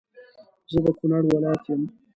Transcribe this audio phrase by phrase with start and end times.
[0.71, 1.81] زه د کونړ ولایت يم